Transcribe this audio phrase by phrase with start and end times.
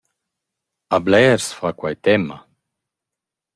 [0.95, 2.37] A blers fa quai temma.